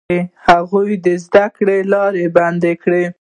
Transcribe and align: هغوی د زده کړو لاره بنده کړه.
هغوی 0.47 0.91
د 1.05 1.07
زده 1.25 1.45
کړو 1.55 1.77
لاره 1.91 2.25
بنده 2.35 2.73
کړه. 2.81 3.03